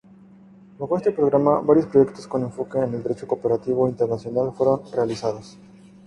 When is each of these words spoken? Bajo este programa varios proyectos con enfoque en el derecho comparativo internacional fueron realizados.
Bajo 0.79 0.97
este 0.97 1.11
programa 1.11 1.59
varios 1.59 1.85
proyectos 1.85 2.25
con 2.25 2.41
enfoque 2.41 2.79
en 2.79 2.95
el 2.95 3.03
derecho 3.03 3.27
comparativo 3.27 3.87
internacional 3.87 4.51
fueron 4.51 4.81
realizados. 4.91 5.59